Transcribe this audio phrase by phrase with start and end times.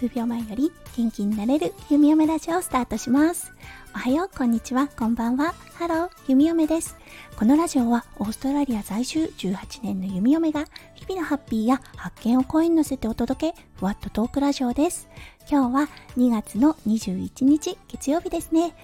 [0.00, 3.52] 数秒前より元気になれる弓嫁ラジオをスタートします。
[3.94, 5.52] おはよう、こんにちは、こんばんは。
[5.74, 6.96] Hello、弓嫁です。
[7.36, 10.64] このラジオはオーストラリア在住18年の弓嫁が
[10.94, 15.06] 日々のハッピーや発見を声に乗せてお届け、ふわっとトークラジオです。
[15.50, 18.74] 今日は2月の21日月曜日ですね。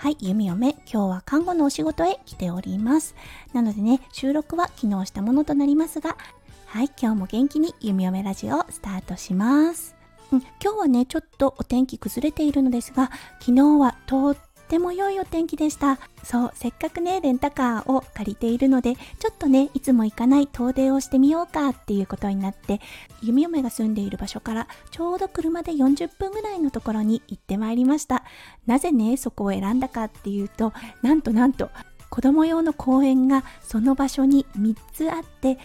[0.00, 3.14] はい、弓嫁、今日は看護のお仕事へ来ております。
[3.52, 6.16] なのでね、収録は昨日したものとなりますが、
[6.64, 9.94] はい、今日も元気に弓嫁ラジオをスタートします。
[10.32, 14.34] うん、今日はね、ちょっとお天気崩れているのですが、昨日はと
[14.70, 15.98] っても良いお天気でした。
[16.22, 22.80] そう、せっかくね、レンタカーを借りているので、ちょっとね、いつも行かない遠出をしてみようかっていうことになって、
[23.20, 28.22] 弓嫁が住んでいる場所からちょうど車で40分ぐらいのところに行ってまいりました。
[28.64, 31.68] なぜね、そこを選んだかっていうと、なんとなんと、
[32.08, 35.58] 子供用の公園がその場所に3つあって、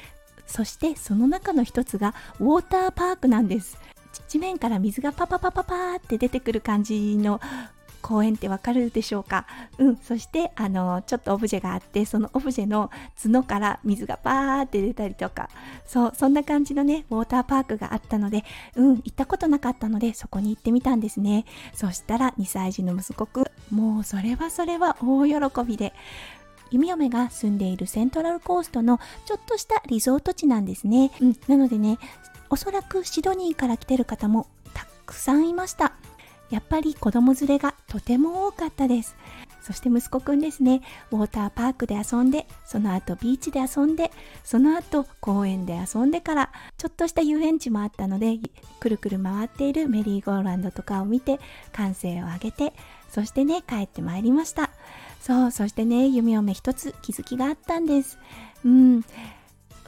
[0.47, 3.77] そしてその中の1つがウォーターパークなんです。
[4.27, 7.39] 地面から水がパパパパパーって出てくる感じの
[8.05, 9.47] 公園ってわかるでしょうか？
[9.79, 15.49] うんそしてあのちょっとオブジェがあってそのオブジェの角から水がバーって出たりとか。
[15.87, 18.43] そうそんな感じのねウォーターパークがあったので
[18.75, 21.45] うん行ったことなかったのでそこに行ってみたんですね。
[21.73, 23.45] そしたら2歳児の息子くん
[23.75, 25.93] もうそれはそれは大喜びで
[26.71, 31.99] 弓嫁が住んでいるセントラルコーストのちょっとしたリゾート地なんですね、うん、なのでね
[32.49, 35.93] おそらくシドニーから来てる方もたくさんいました。
[36.49, 39.15] やっぱり子供連れがとても多かったです。
[39.61, 40.81] そして息子くんですね。
[41.11, 44.11] ウォーターパークで遊んでその後ビーチで遊んで
[44.43, 48.37] その後公園で遊んでからちょっとした遊園地もあったので
[48.79, 51.39] くるくる回っているメリーゴーランドとかを見て
[51.73, 52.73] 歓声を上げて
[53.09, 54.69] そしてね帰ってまいりました。
[55.19, 58.19] そうそしてね弓嫁一つ気づきがあったんです。
[58.63, 59.03] うん。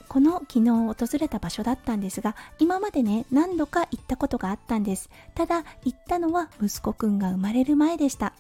[0.08, 5.10] この昨日訪れた場所だったんですが今までね何度か行ったことがあったんです。
[5.36, 8.34] ただ行ったのは息子くんが生まれる前でした。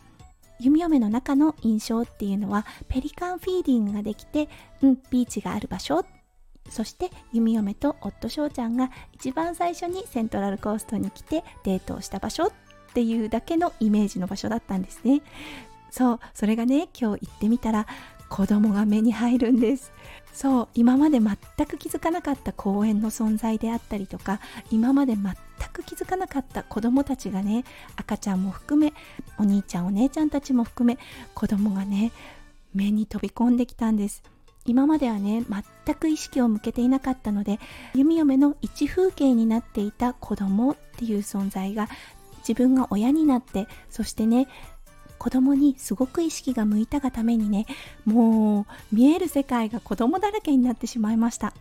[0.59, 4.49] 弓嫁の中の印象っていうのはペリカンフィーディングができて、
[4.81, 6.03] うん、ビーチがある場所。
[6.69, 12.51] そして弓嫁と夫翔ちゃんが一番最初にセントラルコーストに来てデートをした場所っ
[12.93, 15.21] ていうだけのイメージの場所だったんですね。
[15.89, 17.87] そうそれがね今日行ってみたら
[18.29, 19.91] 子供が目に入るんです。
[20.33, 24.39] そう今まで全く気づかなかった公園の存在であったりとか
[24.69, 25.35] 今まで全
[25.73, 27.63] く気づかなかった子供たちがね
[27.95, 28.93] 赤ちゃんも含め
[29.39, 30.99] お兄ちゃんお姉ちゃんたちも含め
[31.33, 32.11] 子供がね
[32.75, 34.21] 目に飛び込んできたんです。
[34.67, 35.43] 今まではね
[35.85, 37.59] 全く意識を向けていなかったので
[37.95, 41.87] 弓嫁の一風景になっていた子供っていう存在が
[42.39, 44.47] 自分が親になってそしてね
[45.17, 47.65] 子供にすごく意識が向いたがためにね
[48.05, 51.53] もう見える世界が子供だらけになってしまいました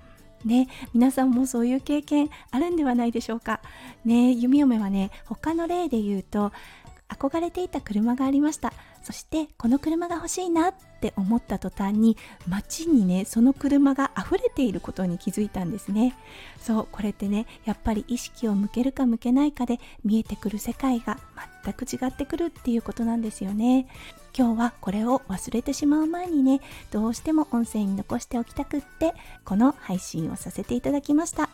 [0.44, 3.60] ね、皆さんもそういう経験あるんではないでしょうか。
[4.04, 6.52] ね、弓嫁はね、他の例で言うと、
[7.08, 8.72] 憧れていた車がありました。
[9.06, 12.16] そしてこの車が欲しいなって思った途端に
[12.48, 16.16] 街にねその車が溢れていることに気づいたんですね。
[16.60, 21.20] そうこれってねやっぱり意識を向けるか向けないかで見えてくる世界が
[21.62, 23.86] 全く違ってくるっていうことなんですよね。
[24.36, 31.48] 今日はこれを忘れてしまう前にねどうしても音声に残しておきたくってこの配信をさせていただきました。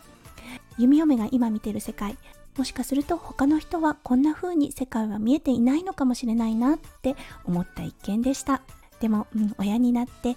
[0.78, 2.16] 弓嫁が今見てる世界
[2.56, 8.62] もしかすると他の人はこんな風に世界は見えていないのかもしれないなって思った一件でした。
[9.00, 10.36] でも、うん、親になって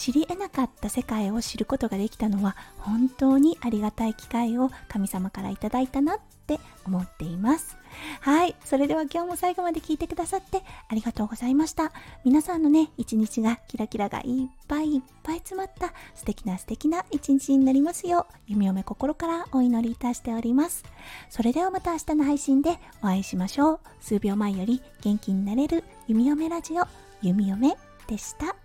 [0.00, 7.76] 知り得なかった世界を知ることができたのは本当にありがたい機会を神様からいただいたなって思っています。
[8.22, 11.92] はいそれでは今日も最後まで聞いてくださってありがとうございました。
[12.24, 20.82] 皆さんのね一日がキラキラがいっぱいいっぱい詰まった素敵な素敵な一日になりますよう弓嫁心からお祈りいたしております。
[21.28, 23.80] それではまた明日の配信でお会いしましょう。
[24.00, 26.84] 数秒前より元気になれる弓嫁ラジオ
[27.20, 28.56] 弓嫁でした。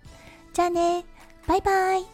[0.54, 1.04] じゃあね
[1.46, 2.06] バイバイ。